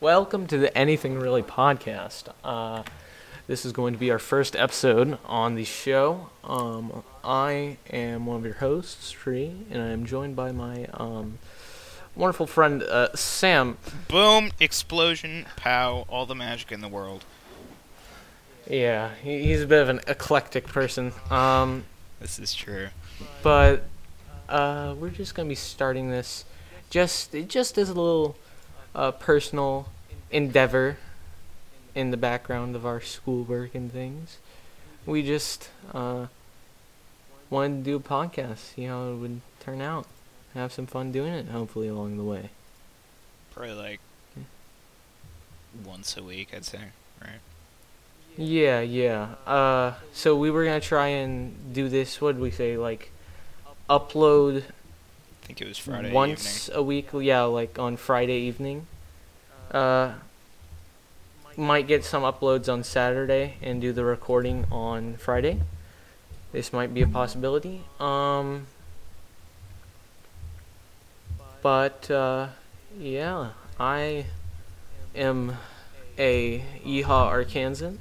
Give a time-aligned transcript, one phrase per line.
[0.00, 2.24] Welcome to the Anything Really podcast.
[2.44, 2.82] Uh,
[3.46, 6.30] this is going to be our first episode on the show.
[6.44, 11.38] Um, I am one of your hosts, Tree, and I am joined by my um,
[12.14, 13.78] wonderful friend uh, Sam.
[14.08, 17.24] Boom, explosion, pow, all the magic in the world.
[18.68, 21.12] Yeah, he, he's a bit of an eclectic person.
[21.30, 21.84] Um,
[22.20, 22.88] This is true.
[23.42, 23.84] but
[24.48, 26.44] uh, we're just gonna be starting this
[26.90, 28.36] just just as a little
[28.96, 29.88] uh, personal
[30.30, 30.96] endeavor
[31.94, 34.38] in the background of our schoolwork and things.
[35.04, 36.26] We just uh,
[37.50, 40.06] wanted to do a podcast, see how it would turn out,
[40.54, 42.50] have some fun doing it, hopefully along the way.
[43.54, 44.00] Probably like
[45.84, 46.80] once a week, I'd say.
[47.20, 47.40] Right?
[48.36, 49.34] Yeah, yeah.
[49.46, 52.20] Uh, so we were gonna try and do this.
[52.20, 52.76] What did we say?
[52.76, 53.10] Like
[53.88, 54.64] upload
[55.46, 57.10] I think it was Friday once a week.
[57.12, 58.88] Yeah, like on Friday evening.
[59.70, 60.14] Uh,
[61.56, 65.60] might get some uploads on Saturday and do the recording on Friday.
[66.50, 67.82] This might be a possibility.
[68.00, 68.66] Um,
[71.62, 72.48] but uh,
[72.98, 74.26] yeah, I
[75.14, 75.58] am
[76.18, 77.98] a Yeehaw Arkansan.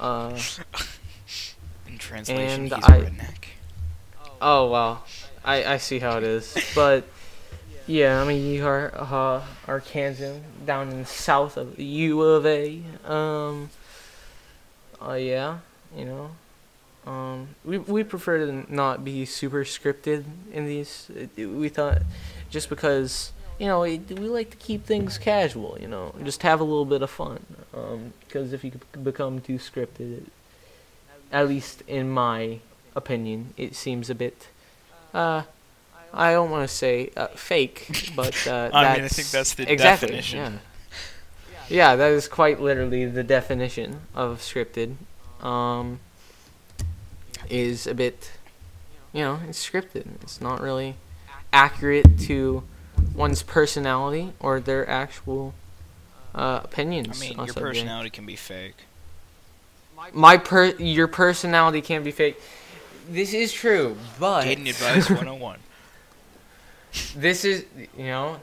[0.00, 0.38] Uh.
[1.86, 3.44] In translation, and he's I- a redneck.
[4.40, 5.04] Oh well,
[5.44, 7.04] I I see how it is, but
[7.86, 12.82] yeah, I'm a Yeehaw uh, Arkansan down in the south of U of A.
[13.04, 13.68] Um,
[15.02, 15.58] uh, yeah,
[15.94, 16.30] you know,
[17.06, 21.10] um, we we prefer to not be super scripted in these.
[21.36, 22.02] We thought
[22.48, 26.60] just because you know we, we like to keep things casual, you know, just have
[26.60, 27.44] a little bit of fun.
[27.74, 30.22] Um, because if you become too scripted,
[31.30, 32.60] at least in my
[32.96, 34.48] opinion, it seems a bit.
[35.14, 35.42] Uh,
[36.12, 39.70] I don't want to say uh, fake, but uh, I mean, I think that's the
[39.70, 40.60] exactly, definition.
[41.68, 41.90] Yeah.
[41.92, 44.96] yeah, that is quite literally the definition of scripted.
[45.40, 46.00] Um,
[47.50, 48.32] is a bit,
[49.12, 50.06] you know, it's scripted.
[50.22, 50.96] It's not really
[51.52, 52.62] accurate to
[53.14, 55.54] one's personality or their actual
[56.34, 57.18] uh, opinions.
[57.18, 57.66] I mean, your subject.
[57.66, 58.76] personality can be fake.
[60.12, 62.40] My per your personality can't be fake.
[63.08, 65.58] This is true, but Dating advice 101.
[67.16, 67.64] this is
[67.96, 68.40] you know,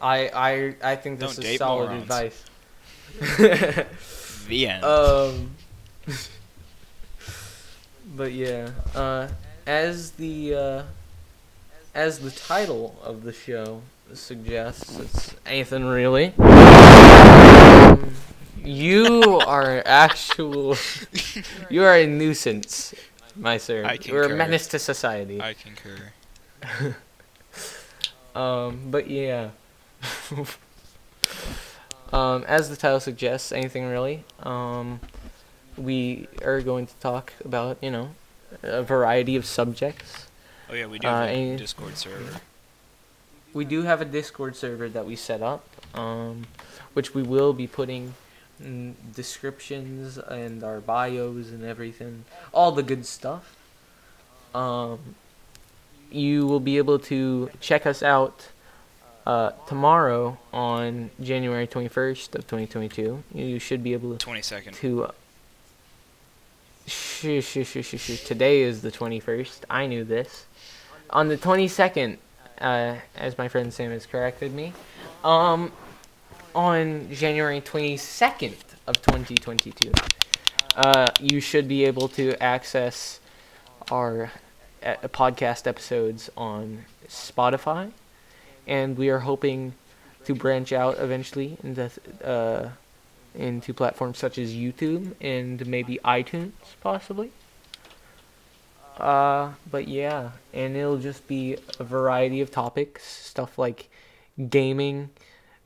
[0.00, 2.02] I I I think this Don't is date solid morons.
[2.02, 2.44] advice.
[4.48, 4.84] The end.
[4.94, 5.50] um,
[8.14, 9.28] but yeah, uh,
[9.66, 10.82] as the uh,
[11.94, 16.32] as the title of the show suggests, it's anything really.
[16.38, 18.12] Um,
[18.62, 20.76] you are an actual.
[21.70, 22.94] you are a nuisance,
[23.36, 23.84] my sir.
[23.84, 25.40] I You're a menace to society.
[25.40, 26.12] I concur.
[28.34, 29.48] Um, but yeah.
[32.12, 34.24] um, as the title suggests, anything really.
[34.42, 35.00] Um,
[35.78, 38.10] we are going to talk about, you know,
[38.62, 40.26] a variety of subjects.
[40.70, 42.40] Oh yeah, we do Uh, have a any- Discord server.
[43.54, 45.64] We do have a Discord server that we set up,
[45.94, 46.46] um,
[46.92, 48.14] which we will be putting
[49.14, 53.56] descriptions and our bios and everything, all the good stuff.
[54.54, 54.98] Um,
[56.10, 58.48] you will be able to check us out
[59.26, 63.22] uh, tomorrow on January 21st of 2022.
[63.34, 64.74] You should be able to 22nd.
[64.76, 65.04] to.
[65.04, 65.10] Uh,
[66.86, 68.24] shh, shh, shh.
[68.24, 69.64] Today is the 21st.
[69.68, 70.46] I knew this.
[71.10, 72.18] On the 22nd,
[72.60, 74.72] uh, as my friend Sam has corrected me,
[75.24, 75.72] um,
[76.56, 78.56] on January 22nd
[78.86, 79.92] of 2022,
[80.74, 83.20] uh, you should be able to access
[83.90, 84.32] our
[84.82, 87.92] uh, podcast episodes on Spotify,
[88.66, 89.74] and we are hoping
[90.24, 91.90] to branch out eventually into
[92.24, 92.70] uh,
[93.34, 97.30] into platforms such as YouTube and maybe iTunes, possibly.
[98.96, 103.90] Uh, but yeah, and it'll just be a variety of topics, stuff like
[104.48, 105.10] gaming.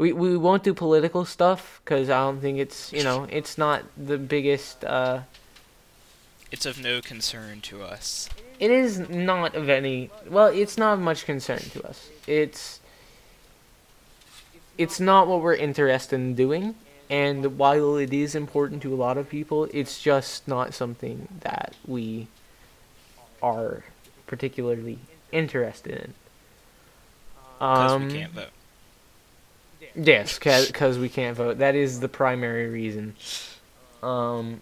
[0.00, 3.84] We we won't do political stuff because I don't think it's you know it's not
[3.96, 4.84] the biggest.
[4.84, 5.20] Uh,
[6.50, 8.28] It's of no concern to us.
[8.58, 10.08] it is not of any.
[10.36, 12.08] Well, it's not of much concern to us.
[12.26, 12.80] It's
[14.78, 16.74] it's not what we're interested in doing,
[17.10, 21.74] and while it is important to a lot of people, it's just not something that
[21.86, 22.26] we
[23.42, 23.84] are
[24.26, 24.98] particularly
[25.30, 26.14] interested in.
[27.58, 28.52] Because Um, we can't vote.
[29.94, 31.58] Yes, because we can't vote.
[31.58, 33.14] That is the primary reason.
[34.02, 34.60] Um,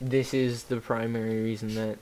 [0.00, 1.98] this is the primary reason that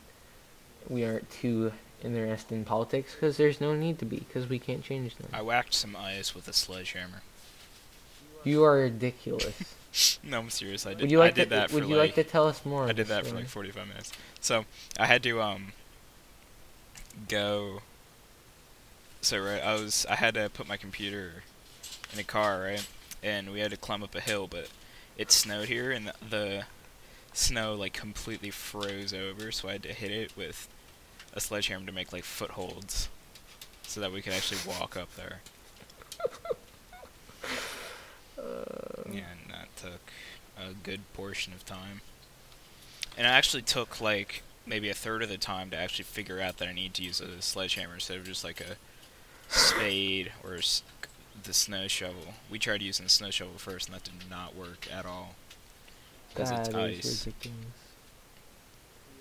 [0.88, 1.72] we aren't too
[2.02, 5.28] interested in politics because there's no need to be because we can't change them.
[5.32, 7.22] I whacked some ice with a sledgehammer.
[8.44, 9.54] You are ridiculous.
[10.22, 10.86] No, I'm serious.
[10.86, 11.00] I did.
[11.00, 12.86] would you like I did to, that Would you like, like to tell us more?
[12.86, 14.12] I did that for like 45 minutes.
[14.38, 14.66] So
[14.98, 15.72] I had to um
[17.26, 17.80] go.
[19.20, 21.42] So right, I was I had to put my computer
[22.12, 22.86] in a car, right,
[23.22, 24.68] and we had to climb up a hill, but
[25.16, 26.64] it snowed here, and the, the
[27.32, 30.68] snow like completely froze over, so I had to hit it with
[31.34, 33.08] a sledgehammer to make like footholds,
[33.82, 35.40] so that we could actually walk up there.
[39.10, 40.00] Yeah, and that took
[40.56, 42.02] a good portion of time.
[43.16, 46.58] And it actually took like maybe a third of the time to actually figure out
[46.58, 48.76] that I need to use a sledgehammer instead of just like a
[49.48, 50.82] spade or s-
[51.42, 52.34] the snow shovel.
[52.50, 55.34] We tried using the snow shovel first, and that did not work at all.
[56.30, 57.26] Because it's ice.
[57.26, 57.56] ridiculous.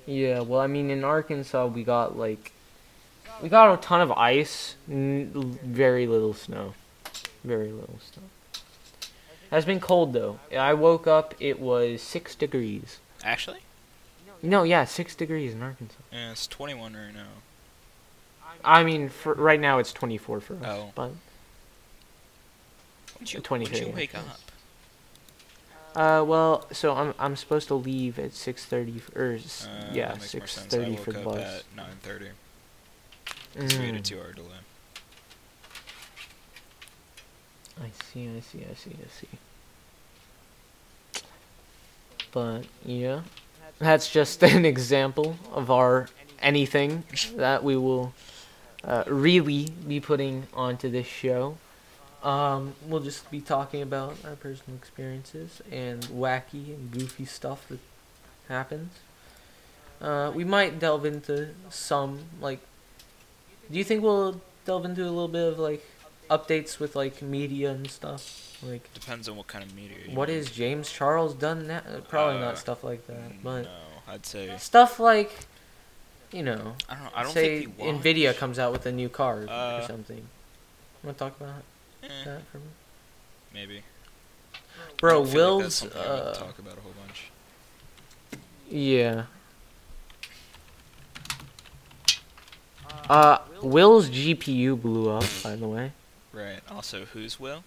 [0.05, 2.51] Yeah, well, I mean, in Arkansas, we got like,
[3.41, 6.73] we got a ton of ice, n- l- very little snow,
[7.43, 8.23] very little snow.
[9.51, 10.39] Has been cold though.
[10.57, 12.99] I woke up, it was six degrees.
[13.23, 13.59] Actually,
[14.41, 15.97] No, yeah, six degrees in Arkansas.
[16.11, 17.27] yeah, it's 21 right now.
[18.63, 20.91] I mean, for right now it's 24 for us, Oh.
[20.95, 21.11] but
[23.19, 24.39] When'd you, 23, when'd you wake up?
[25.95, 30.19] uh, well, so I'm I'm supposed to leave at 6:30 f- or Uh, yeah, that
[30.19, 30.73] makes more sense.
[30.73, 31.37] I 6:30 woke for the up bus.
[31.59, 32.29] at 9:30
[33.53, 34.03] because we had a Mm.
[34.03, 34.49] two-hour delay.
[37.81, 39.27] I see, I see, I see, I see.
[42.31, 43.21] But yeah,
[43.79, 46.09] that's just an example of our
[46.39, 47.03] anything
[47.35, 48.13] that we will
[48.83, 51.57] uh, really be putting onto this show.
[52.23, 57.79] Um, we'll just be talking about our personal experiences and wacky and goofy stuff that
[58.49, 58.91] happens.
[60.01, 62.59] Uh, we might delve into some like.
[63.71, 65.85] Do you think we'll delve into a little bit of like
[66.29, 68.43] updates with like media and stuff?
[68.63, 69.97] Like, Depends on what kind of media.
[70.13, 71.81] What is James Charles done now?
[72.09, 73.71] Probably Uh, not stuff like that, but no,
[74.07, 75.31] I'd say stuff like,
[76.31, 77.17] you know, I don't.
[77.17, 77.77] I don't say think.
[77.77, 80.27] Nvidia comes out with a new car or Uh, something.
[81.03, 81.63] Want to talk about
[82.03, 82.63] Eh, that for me?
[83.53, 83.83] maybe.
[84.99, 87.29] Bro, don't like that's Will's I uh, talk about a whole bunch.
[88.69, 89.23] yeah.
[93.09, 95.91] Uh, Will's GPU blew up, by the way.
[96.33, 96.59] Right.
[96.69, 97.63] Also, who's Will?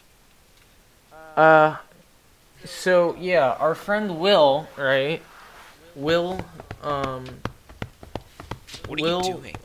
[1.36, 1.76] Uh,
[2.64, 5.22] so yeah, our friend Will, right?
[5.94, 6.40] Will,
[6.82, 7.26] um,
[8.90, 9.56] What are Will, you doing?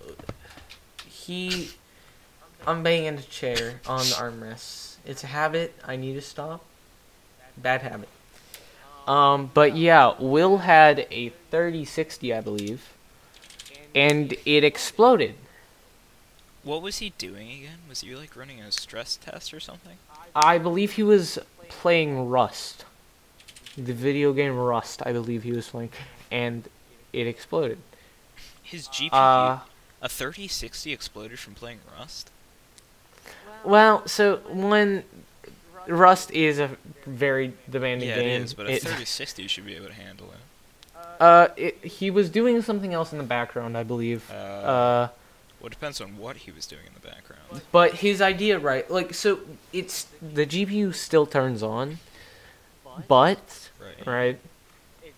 [1.10, 1.72] he,
[2.68, 4.98] I'm banging the chair on the armrests.
[5.04, 5.74] It's a habit.
[5.84, 6.64] I need to stop.
[7.58, 8.08] Bad habit.
[9.08, 12.94] Um, but yeah, Will had a 3060, I believe,
[13.96, 15.34] and it exploded.
[16.62, 17.80] What was he doing again?
[17.90, 19.98] Was he like running a stress test or something?
[20.36, 22.86] I believe he was playing Rust.
[23.76, 25.90] The video game Rust, I believe he was playing,
[26.30, 26.70] and
[27.12, 27.80] it exploded.
[28.66, 29.60] His GPU, Uh,
[30.02, 32.32] a 3060 exploded from playing Rust.
[33.64, 35.04] well, so when
[35.88, 36.72] Rust is a
[37.06, 40.32] very demanding Yeah, game, it is, but a it- 3060 should be able to handle
[40.34, 40.40] it.
[41.22, 44.30] uh, it, he was doing something else in the background, I believe.
[44.30, 45.08] Uh, Uh,
[45.60, 47.62] well, it depends on what he was doing in the background.
[47.72, 48.90] but his idea, right?
[48.90, 49.40] Like, so
[49.72, 52.00] it's the GPU still turns on,
[53.08, 54.08] but Right.
[54.08, 54.40] right,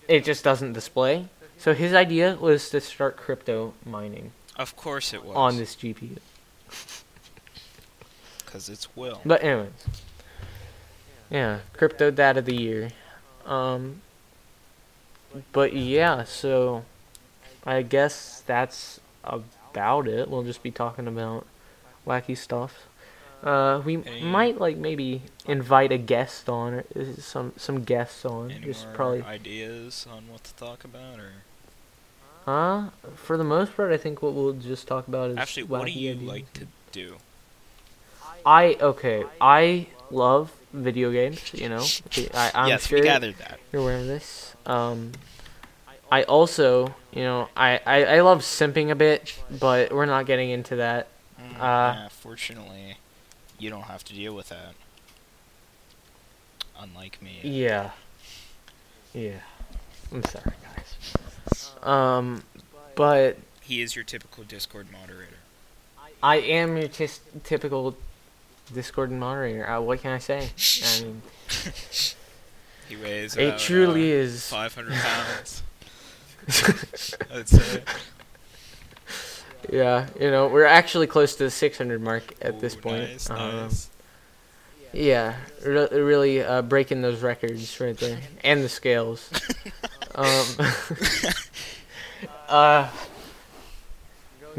[0.07, 1.27] it just doesn't display.
[1.57, 5.35] So his idea was to start crypto mining Of course it was.
[5.35, 6.17] on this GPU.
[8.45, 9.21] Because it's Will.
[9.25, 9.71] But anyways,
[11.29, 12.89] yeah, crypto dad of the year.
[13.45, 14.01] Um,
[15.51, 16.85] but yeah, so
[17.65, 20.29] I guess that's about it.
[20.29, 21.45] We'll just be talking about
[22.05, 22.86] wacky stuff.
[23.43, 28.25] Uh, we Any- might like maybe invite a guest on or uh, some some guests
[28.25, 28.51] on.
[28.51, 29.21] Any just more probably.
[29.21, 31.33] ideas on what to talk about, or
[32.47, 35.85] Uh, for the most part, I think what we'll just talk about is actually, what
[35.85, 36.27] do you ideas.
[36.27, 37.17] like to do?
[38.45, 39.25] I okay.
[39.41, 41.53] I love video games.
[41.53, 41.83] You know,
[42.33, 43.59] I, I'm yes, sure we gathered that.
[43.71, 44.53] you're aware of this.
[44.65, 45.11] Um,
[46.09, 50.49] I also, you know, I, I I love simping a bit, but we're not getting
[50.49, 51.07] into that.
[51.39, 52.97] Mm, Uh, yeah, fortunately,
[53.59, 54.73] you don't have to deal with that.
[56.79, 57.39] Unlike me.
[57.43, 57.91] Yeah.
[59.13, 59.39] Yeah.
[60.11, 61.71] I'm sorry, guys.
[61.83, 62.43] Um,
[62.95, 65.37] but He is your typical Discord moderator.
[66.21, 67.95] I am your tis- typical
[68.73, 69.67] Discord moderator.
[69.69, 70.49] Uh, what can I say?
[70.83, 71.21] I mean,
[72.89, 73.35] He weighs.
[73.35, 74.47] it about, truly uh, is.
[74.49, 75.63] 500 pounds.
[77.33, 77.81] I'd say.
[79.69, 83.09] Yeah, you know, we're actually close to the 600 mark at this point.
[83.11, 83.89] Nice, Um, nice.
[84.93, 89.29] Yeah, re- really uh, breaking those records right there, and the scales.
[90.15, 90.45] um,
[92.47, 92.89] uh,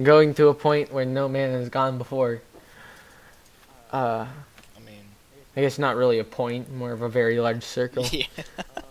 [0.02, 2.42] going to a point where no man has gone before.
[3.90, 4.26] Uh,
[4.76, 5.02] I mean,
[5.56, 8.04] I guess not really a point, more of a very large circle.
[8.12, 8.26] yeah.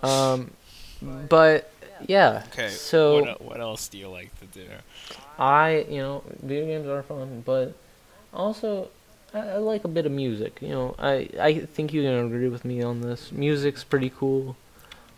[0.02, 0.52] Um,
[1.02, 1.72] but
[2.06, 2.44] yeah.
[2.52, 2.70] Okay.
[2.70, 4.66] So what, what else do you like to do?
[5.40, 7.74] I, you know, video games are fun, but
[8.34, 8.90] also
[9.34, 10.60] I, I like a bit of music.
[10.62, 13.32] You know, I I think you can agree with me on this.
[13.32, 14.56] Music's pretty cool.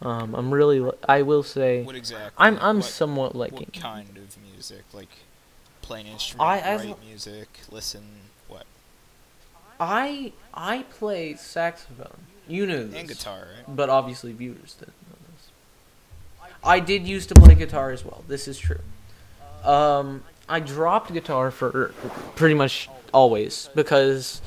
[0.02, 2.34] Um, I'm really, li- I will say, What exactly?
[2.38, 3.58] I'm I'm what, somewhat liking.
[3.60, 4.84] what kind of music?
[4.94, 5.10] Like
[5.82, 8.04] play an instrument, I- as write music, listen.
[8.48, 8.66] What?
[9.80, 12.26] I I play saxophone.
[12.48, 13.76] You knew this, And guitar, right?
[13.76, 14.99] but obviously viewers didn't know this.
[16.64, 18.24] I did used to play guitar as well.
[18.28, 18.82] This is true.
[19.64, 21.94] Um, I dropped guitar for
[22.36, 24.42] pretty much always because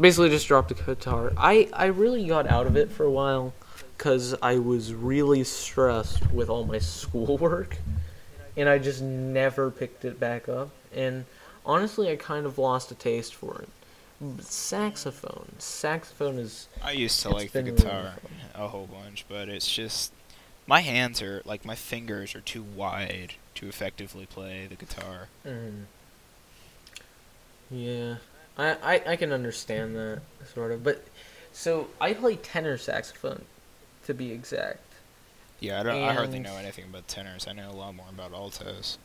[0.00, 1.32] basically just dropped the guitar.
[1.36, 3.54] I I really got out of it for a while
[3.96, 7.76] because I was really stressed with all my schoolwork,
[8.56, 10.70] and I just never picked it back up.
[10.94, 11.24] And
[11.64, 13.68] honestly, I kind of lost a taste for it.
[14.20, 18.14] But saxophone, saxophone is I used to like the been really guitar
[18.54, 20.12] a whole bunch, but it's just
[20.68, 25.28] my hands are like my fingers are too wide to effectively play the guitar.
[25.44, 25.84] Mm.
[27.70, 28.16] Yeah,
[28.56, 30.20] I, I I can understand that
[30.54, 31.04] sort of, but
[31.52, 33.46] so I play tenor saxophone,
[34.04, 34.80] to be exact.
[35.58, 36.02] Yeah, I don't.
[36.04, 37.48] I hardly know anything about tenors.
[37.48, 38.98] I know a lot more about altos.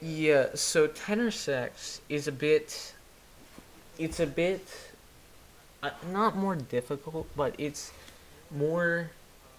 [0.00, 2.92] Yeah, so tenor sax is a bit,
[3.96, 4.66] it's a bit,
[5.80, 7.92] uh, not more difficult, but it's
[8.50, 9.12] more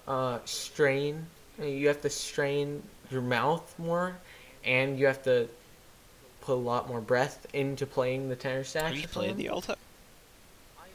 [0.07, 1.25] uh, strain.
[1.61, 4.15] You have to strain your mouth more,
[4.63, 5.47] and you have to
[6.41, 8.95] put a lot more breath into playing the tenor saxophone.
[8.95, 9.75] Have you played the alto?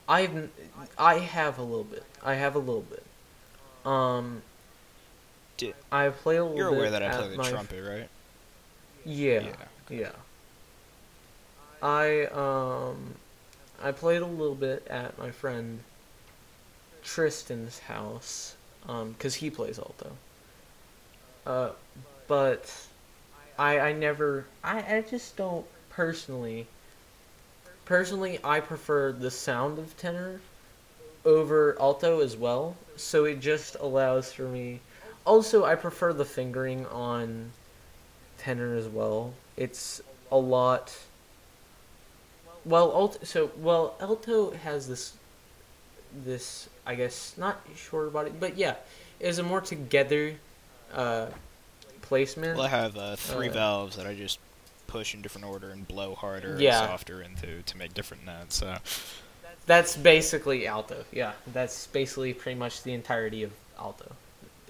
[0.09, 0.51] I've
[0.97, 2.05] I have a little bit.
[2.23, 3.05] I have a little bit.
[3.85, 4.43] Um.
[5.57, 6.59] Did- I play a little bit.
[6.59, 8.09] You're aware that I play the trumpet, right?
[9.05, 9.49] Yeah,
[9.91, 10.11] yeah.
[11.83, 13.15] I um,
[13.83, 15.81] I played a little bit at my friend
[17.03, 18.57] Tristan's house,
[18.87, 20.11] um, cause he plays alto.
[21.47, 21.71] Uh,
[22.27, 22.71] but
[23.59, 26.67] I I never I I just don't personally.
[27.85, 30.41] Personally, I prefer the sound of tenor
[31.25, 34.81] over alto as well, so it just allows for me.
[35.25, 37.51] Also, I prefer the fingering on
[38.39, 39.35] tenor as well.
[39.57, 40.97] It's a lot.
[42.65, 43.19] Well, alto.
[43.25, 45.15] So well, alto has this,
[46.25, 48.75] this I guess not shorter body, but yeah,
[49.21, 50.35] is a more together,
[50.95, 51.27] uh,
[52.01, 52.57] placement.
[52.57, 54.39] Well, I have uh, three Uh, valves that I just
[54.87, 56.81] push in different order and blow harder Yeah.
[56.81, 58.57] and softer into to make different notes.
[58.57, 58.79] So
[59.67, 61.05] That's basically alto.
[61.13, 64.11] Yeah, that's basically pretty much the entirety of alto,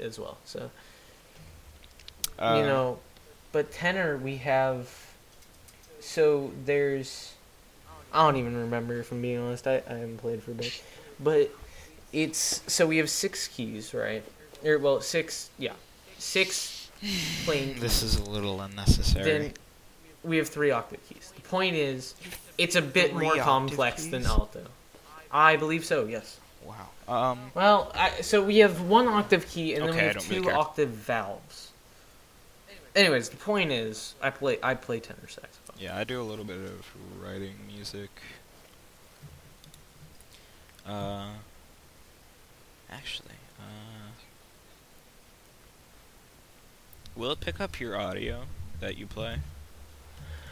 [0.00, 0.38] as well.
[0.44, 0.72] So
[2.37, 2.98] uh, you know,
[3.52, 4.90] but tenor we have.
[6.00, 7.34] So there's,
[8.12, 9.66] I don't even remember if I'm being honest.
[9.68, 10.82] I, I haven't played for a bit,
[11.20, 11.50] but
[12.12, 14.23] it's so we have six keys, right?
[14.65, 15.75] Or well, six, yeah,
[16.19, 16.91] six
[17.45, 17.75] plain.
[17.75, 17.81] keys.
[17.81, 19.25] this is a little unnecessary.
[19.25, 19.53] Then
[20.25, 21.33] we have three octave keys.
[21.35, 22.15] The point is,
[22.57, 24.65] it's a bit Three more octave complex than alto.
[25.31, 26.07] I believe so.
[26.07, 26.38] Yes.
[26.65, 26.88] wow.
[27.07, 27.50] Um.
[27.55, 30.43] Well, I, so we have one octave key and then Okay, we have don't really
[30.43, 31.73] two octave valves.
[32.95, 35.77] Anyways, the point is, I play I play tenor saxophone.
[35.79, 36.85] Yeah, I do a little bit of
[37.23, 38.11] writing music.
[40.87, 41.29] Uh,
[42.90, 44.11] actually, uh,
[47.16, 48.42] will it pick up your audio
[48.80, 49.38] that you play?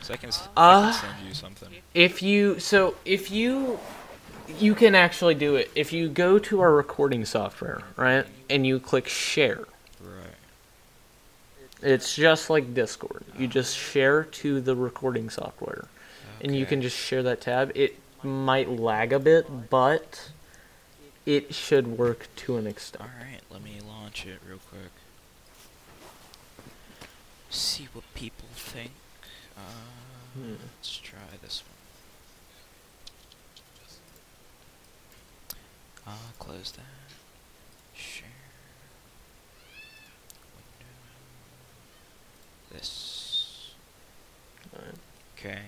[0.03, 1.69] So I can, s- I Uh, can send you something.
[1.95, 3.79] If you so if you
[4.61, 8.25] you can actually do it if you go to our recording software, right?
[8.49, 9.65] And you click share.
[10.01, 10.35] Right.
[11.83, 13.25] It's just like Discord.
[13.39, 15.87] You just share to the recording software.
[16.41, 16.71] And you Okay.
[16.71, 17.73] can just share that tab.
[17.75, 20.31] It might lag a bit, but
[21.27, 23.03] it should work to an extent.
[23.05, 24.93] Alright, let me launch it real quick.
[27.51, 28.93] See what people think.
[29.57, 29.61] Uh,
[30.37, 30.55] Hmm.
[30.63, 31.63] Let's try this
[36.05, 36.15] one.
[36.15, 36.83] Uh, close that.
[37.95, 38.27] Share.
[40.55, 40.93] Window.
[42.71, 43.71] This.
[45.39, 45.61] Okay.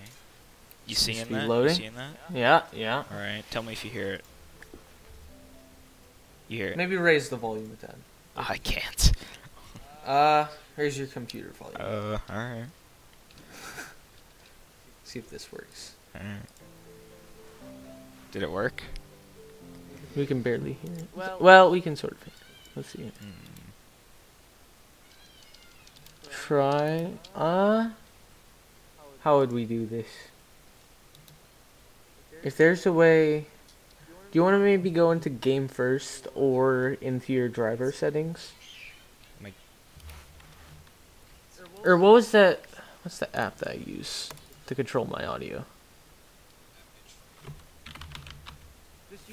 [0.87, 1.49] You seeing that?
[1.49, 1.71] loading.
[1.71, 2.15] You seeing that?
[2.33, 3.05] Yeah, yeah.
[3.11, 4.25] Alright, tell me if you hear it.
[6.49, 6.77] You hear it?
[6.77, 7.95] Maybe raise the volume a tad.
[8.37, 9.13] I can't.
[10.07, 11.77] Uh, here's your computer volume.
[11.79, 12.65] Uh, alright.
[15.05, 15.93] See if this works.
[16.17, 16.41] Alright.
[18.33, 18.83] Did it work?
[20.17, 21.07] We can barely hear it.
[21.15, 22.23] Well- Well, we can sort of.
[22.23, 22.77] hear it.
[22.77, 23.03] Let's see.
[23.03, 23.15] It.
[23.21, 23.31] Hmm.
[26.31, 27.11] Try.
[27.35, 27.91] Uh.
[29.21, 30.07] How would we do this?
[32.43, 33.47] If there's a way.
[34.31, 38.53] Do you want to maybe go into game first or into your driver settings?
[39.41, 39.53] My-
[41.85, 42.61] Or what was that?
[43.03, 44.29] What's the app that I use
[44.67, 45.65] to control my audio?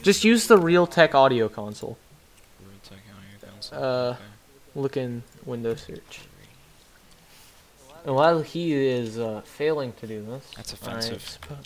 [0.02, 1.98] Just use the Realtek audio console.
[2.64, 3.84] Realtek audio console.
[3.84, 4.20] Uh, Okay.
[4.78, 6.20] Look in Windows search.
[8.06, 11.40] And while he is uh, failing to do this, That's I offensive.
[11.42, 11.58] suppo-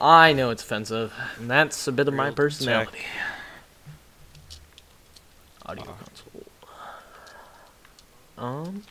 [0.00, 3.00] I know it's offensive, and that's a bit of my personality.
[5.66, 5.94] Audio Uh.
[6.04, 6.44] console.
[8.38, 8.84] Um.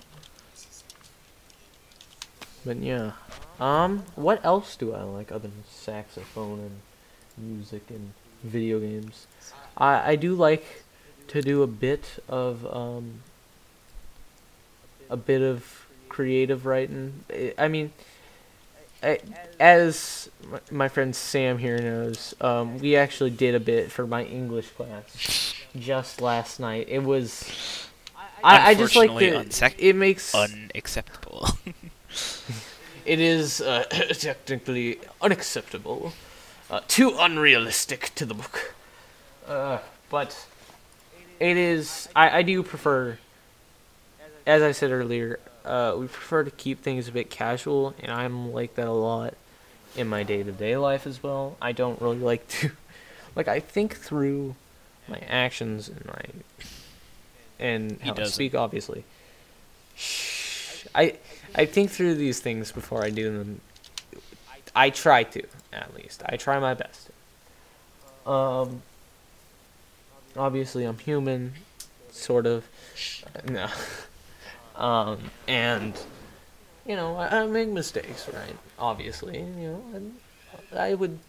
[2.66, 3.14] But yeah.
[3.60, 4.04] Um.
[4.16, 6.82] What else do I like other than saxophone and
[7.38, 9.28] music and video games?
[9.78, 10.84] I I do like
[11.30, 13.22] to do a bit of um.
[15.10, 17.24] A bit of creative writing.
[17.58, 17.94] I- mean,
[19.60, 20.30] as
[20.72, 25.54] my- friend Sam here knows, um, we actually did a bit for my English class
[25.78, 26.88] just last night.
[26.90, 27.50] It was.
[28.44, 29.32] I, I just like the.
[29.32, 30.34] unsec- it makes.
[30.34, 31.50] Unacceptable.
[33.08, 33.84] It is uh,
[34.20, 36.12] technically unacceptable,
[36.70, 38.76] uh, too unrealistic to the book.
[39.48, 39.78] Uh,
[40.10, 40.46] but
[41.40, 42.10] it is.
[42.14, 43.18] I, I do prefer,
[44.46, 48.52] as I said earlier, uh, we prefer to keep things a bit casual, and I'm
[48.54, 49.36] like that a lot
[49.96, 51.58] in my day to day life as well.
[51.62, 52.72] I don't really like to,
[53.36, 54.56] like, I think through
[55.08, 56.22] my actions and my
[57.60, 59.04] and how I speak, obviously.
[60.94, 61.16] I
[61.56, 63.62] I think through these things before I do them.
[64.76, 65.44] I try to,
[65.74, 66.22] at least.
[66.26, 67.10] I try my best.
[68.26, 68.82] Um.
[70.36, 71.54] Obviously, I'm human,
[72.12, 72.66] sort of.
[73.50, 73.68] No.
[74.78, 75.94] Um, and
[76.86, 78.56] you know, I, I make mistakes, right?
[78.80, 80.16] Obviously, you know, and
[80.76, 81.20] I would,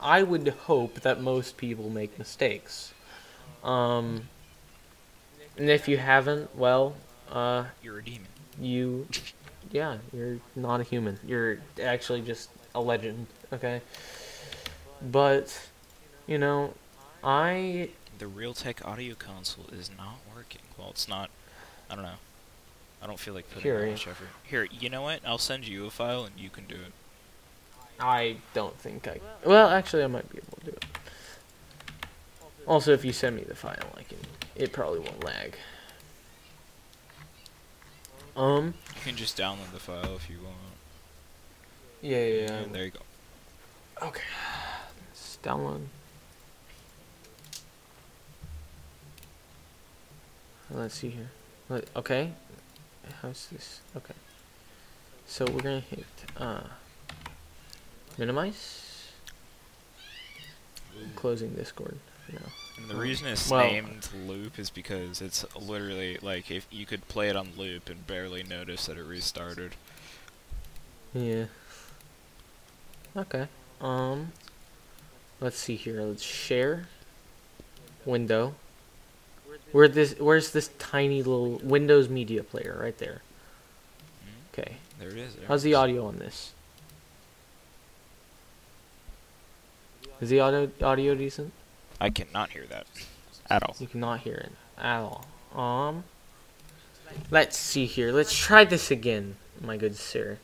[0.00, 2.92] I would hope that most people make mistakes.
[3.62, 4.28] Um.
[5.58, 6.94] And if you haven't, well,
[7.32, 8.26] uh, You're a demon.
[8.60, 9.06] you
[9.72, 13.80] yeah you're not a human you're actually just a legend okay
[15.02, 15.68] but
[16.26, 16.72] you know
[17.24, 20.62] i The Realtek audio console is not working.
[20.78, 21.30] Well, it's not.
[21.90, 22.20] I don't know.
[23.02, 24.28] I don't feel like putting Here, much effort.
[24.42, 25.20] Here, you know what?
[25.24, 26.92] I'll send you a file and you can do it.
[28.00, 30.84] i don't think i well actually i might be able to do it
[32.66, 34.18] also if you send me the file i can
[34.54, 35.56] it probably won't lag
[38.36, 40.56] um You can just download the file if you want.
[42.02, 43.00] yeah yeah, there you go.
[44.08, 44.20] okay
[45.08, 45.80] let's download
[50.70, 51.30] let's see here
[51.70, 52.32] Let- okay
[53.22, 53.80] how's this?
[53.96, 54.14] Okay.
[55.26, 56.04] So we're gonna hit
[56.36, 56.60] uh
[58.18, 58.82] minimize.
[61.14, 61.98] Closing discord
[62.32, 62.38] no
[62.78, 67.06] And the reason it's Well- named loop is because it's literally like if you could
[67.08, 69.74] play it on loop and barely notice that it restarted.
[71.12, 71.46] yeah.
[73.16, 73.48] Okay
[73.80, 74.32] um
[75.40, 76.00] let's see here.
[76.02, 76.88] Let's share
[78.06, 78.54] window
[79.72, 83.22] where this where's this tiny little windows media player right there
[84.24, 85.34] Mm, okay There it is.
[85.34, 86.52] there how's the audio on this
[90.20, 91.52] is the audio audio decent
[92.00, 92.86] I cannot hear that
[93.48, 93.74] at all.
[93.78, 95.24] You cannot hear it at all.
[95.54, 96.04] Um,
[97.30, 98.12] let's see here.
[98.12, 100.38] Let's try this again, my good sir.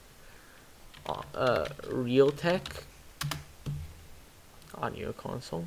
[1.04, 2.84] Uh, uh Realtek
[4.74, 5.66] audio console.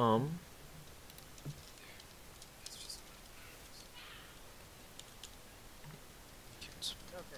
[0.00, 0.30] Um.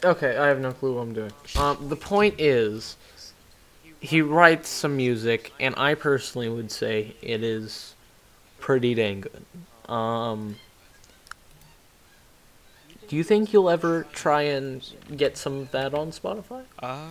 [0.04, 1.32] Okay, I have no clue what I'm doing.
[1.56, 2.96] Um, the point is,
[4.00, 7.94] he writes some music, and I personally would say it is
[8.60, 9.92] pretty dang good.
[9.92, 10.56] Um,
[13.08, 16.64] do you think you'll ever try and get some of that on Spotify?
[16.78, 17.08] Uh,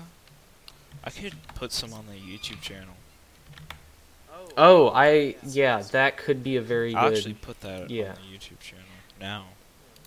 [1.03, 2.95] I could put some on the YouTube channel.
[4.57, 7.17] Oh, I yeah, that could be a very I'll good.
[7.17, 8.09] actually put that yeah.
[8.09, 8.85] on the YouTube channel
[9.19, 9.45] now.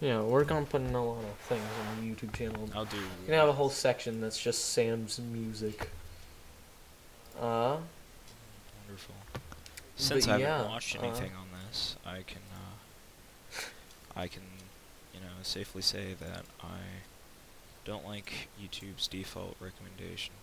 [0.01, 2.69] Yeah, work on putting a lot of things on the YouTube channel.
[2.75, 2.97] I'll do.
[2.97, 5.89] You can have a whole section that's just Sam's music.
[7.41, 7.79] Uh,
[8.87, 9.15] Wonderful.
[9.97, 13.61] Since I haven't watched uh, anything on this, I can, uh,
[14.17, 14.43] I can,
[15.15, 16.79] you know, safely say that I
[17.85, 20.35] don't like YouTube's default recommendation.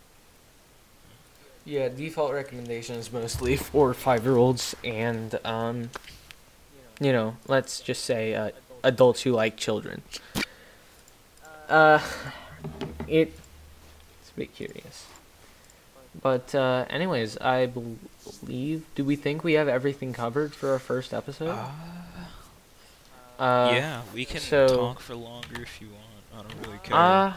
[1.66, 5.92] Yeah, default recommendation is mostly for five-year-olds and, um,
[7.00, 8.52] you know, let's just say uh,
[8.84, 10.02] adults who like children.
[11.70, 12.00] Uh,
[13.08, 13.34] it,
[14.20, 15.06] it's a bit curious.
[16.20, 17.96] But, uh, anyways, I bel-
[18.44, 21.58] believe, do we think we have everything covered for our first episode?
[23.40, 26.06] Uh, yeah, we can so- talk for longer if you want.
[26.34, 26.96] I don't really care.
[26.96, 27.34] Uh,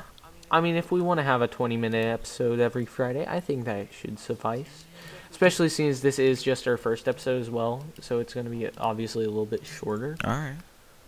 [0.55, 3.65] I mean, if we want to have a 20 minute episode every Friday, I think
[3.65, 4.85] that should suffice.
[5.29, 8.69] Especially since this is just our first episode as well, so it's going to be
[8.79, 10.17] obviously a little bit shorter.
[10.23, 10.55] All right.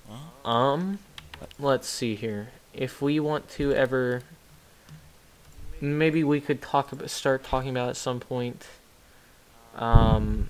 [0.09, 0.99] Well, Um,
[1.61, 2.49] let's see here.
[2.75, 4.25] If we want to ever,
[5.81, 8.67] maybe we could talk about, start talking about at some point,
[9.77, 10.49] um,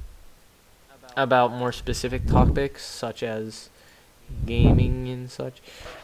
[1.18, 3.68] about more specific topics such as
[4.46, 5.60] gaming and such.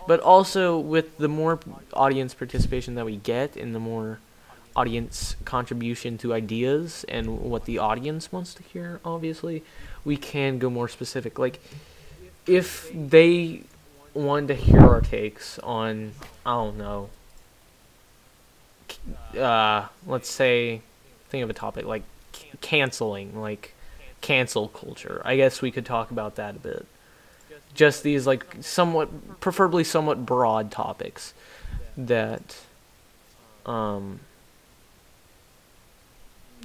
[0.06, 1.60] But also with the more
[1.92, 4.18] audience participation that we get and the more
[4.74, 9.62] audience contribution to ideas and what the audience wants to hear, obviously,
[10.04, 11.38] we can go more specific.
[11.38, 11.60] Like
[12.46, 13.62] if they
[14.14, 16.12] wanted to hear our takes on
[16.44, 17.10] I don't know
[19.38, 20.82] uh let's say
[21.28, 23.74] think of a topic like c- canceling like
[24.20, 25.20] cancel culture.
[25.24, 26.86] I guess we could talk about that a bit.
[27.74, 31.32] Just these like somewhat preferably somewhat broad topics
[31.96, 32.56] that
[33.66, 34.20] um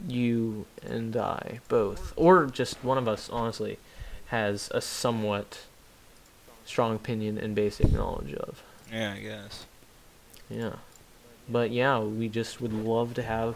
[0.08, 3.80] you and I both or just one of us honestly
[4.28, 5.66] has a somewhat
[6.66, 8.62] strong opinion and basic knowledge of.
[8.92, 9.66] yeah, I guess.
[10.50, 10.74] Yeah.
[11.50, 13.56] But yeah, we just would love to have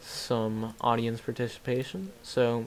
[0.00, 2.12] some audience participation.
[2.22, 2.66] So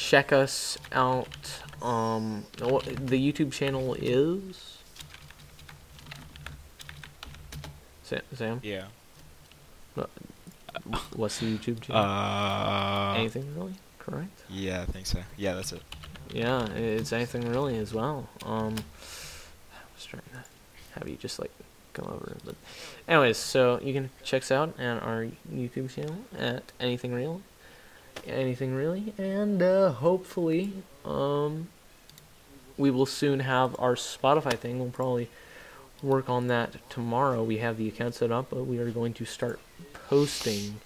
[0.00, 1.60] check us out.
[1.82, 4.78] Um, wha- the YouTube channel is
[8.02, 8.20] Sam.
[8.34, 8.86] Sam, Yeah.
[11.14, 12.02] what's the YouTube channel?
[12.02, 13.14] Uh.
[13.18, 13.74] Anything really?
[13.98, 14.44] Correct.
[14.48, 15.20] Yeah, I think so.
[15.36, 15.82] Yeah, that's it.
[16.32, 18.28] Yeah, it's anything really as well.
[18.44, 18.76] Um,
[19.72, 20.44] I was trying to
[20.98, 21.50] have you just like
[21.92, 22.54] come over, but
[23.08, 27.42] anyways, so you can check us out at our YouTube channel at anything real,
[28.26, 30.72] anything really, and uh, hopefully,
[31.04, 31.68] um,
[32.76, 34.78] we will soon have our Spotify thing.
[34.78, 35.28] We'll probably
[36.02, 37.42] work on that tomorrow.
[37.42, 39.60] We have the account set up, but we are going to start
[40.08, 40.80] posting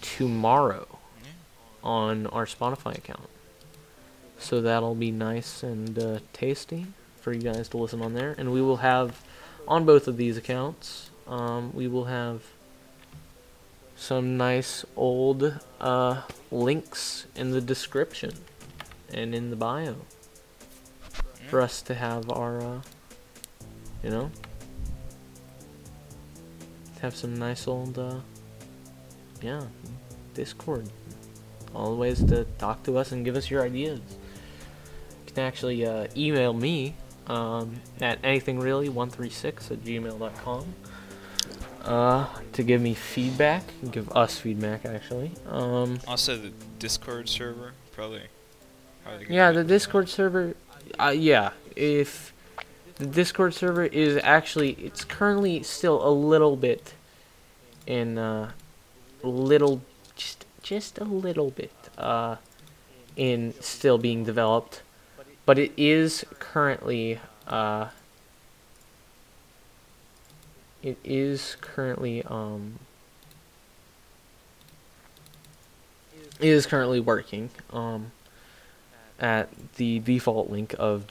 [0.00, 0.86] tomorrow
[1.82, 3.28] on our Spotify account.
[4.38, 6.86] So that'll be nice and uh, tasty
[7.20, 8.34] for you guys to listen on there.
[8.38, 9.22] And we will have,
[9.68, 12.42] on both of these accounts, um, we will have
[14.02, 18.32] some nice old uh, links in the description
[19.14, 19.94] and in the bio
[21.46, 22.80] for us to have our, uh,
[24.02, 24.28] you know,
[27.00, 28.16] have some nice old, uh,
[29.40, 29.62] yeah,
[30.34, 30.88] Discord.
[31.72, 34.00] All the ways to talk to us and give us your ideas.
[35.26, 36.96] You can actually uh, email me
[37.28, 40.74] um, at anythingreally136 at gmail.com
[41.84, 43.64] uh, to give me feedback.
[43.90, 45.32] Give us feedback, actually.
[45.48, 48.22] Um, Also, the Discord server probably.
[49.04, 50.54] probably yeah, the Discord server.
[50.98, 52.32] Uh, yeah, if
[52.96, 56.94] the Discord server is actually, it's currently still a little bit
[57.86, 58.52] in uh,
[59.22, 59.82] little,
[60.16, 62.36] just just a little bit uh,
[63.16, 64.82] in still being developed,
[65.44, 67.18] but it is currently
[67.48, 67.88] uh,
[70.82, 72.78] it is currently um.
[76.40, 77.50] Is currently working.
[77.72, 78.10] Um,
[79.22, 81.06] at the default link of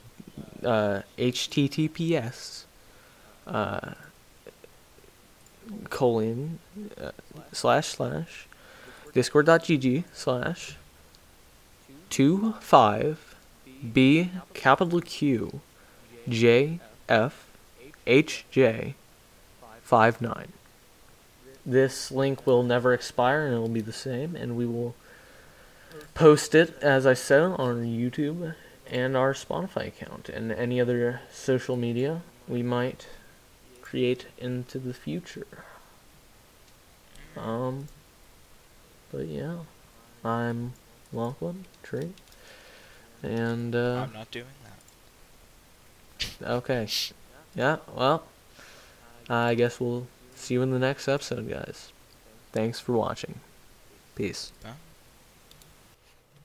[0.62, 2.64] uh, https
[3.46, 3.92] uh,
[5.88, 6.58] colon
[7.00, 7.10] uh,
[7.52, 8.46] slash slash
[9.14, 10.76] discord.gg slash
[12.10, 13.34] two five
[13.92, 15.60] b capital Q
[16.28, 17.46] J F
[18.06, 18.94] H J
[19.92, 20.48] five nine.
[21.66, 24.94] This link will never expire and it will be the same, and we will
[26.14, 28.54] post it, as I said, on YouTube
[28.90, 33.06] and our Spotify account and any other social media we might
[33.82, 35.64] create into the future.
[37.36, 37.88] Um,
[39.10, 39.58] but yeah,
[40.24, 40.72] I'm
[41.12, 42.14] Lachlan Tree,
[43.22, 44.46] and uh, I'm not doing
[46.40, 46.48] that.
[46.48, 46.88] okay,
[47.54, 48.24] yeah, well,
[49.28, 51.92] I guess we'll see you in the next episode, guys.
[52.52, 53.40] Thanks for watching.
[54.14, 54.52] Peace.